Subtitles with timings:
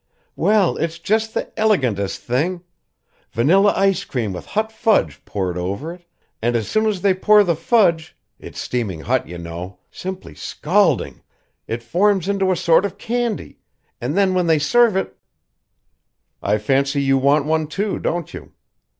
[0.35, 2.63] "Well, it's just the elegantest thing
[3.33, 6.05] vanilla ice cream with hot fudge poured over it,
[6.41, 11.21] and as soon as they pour the fudge it's steaming hot, you know simply scalding
[11.67, 13.59] it forms into a sort of candy,
[14.01, 15.15] and then when they serve it"
[16.51, 18.53] "I fancy you want one, too, don't you?"